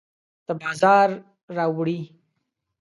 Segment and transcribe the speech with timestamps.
[0.45, 1.09] د بازار
[1.57, 1.99] راوړي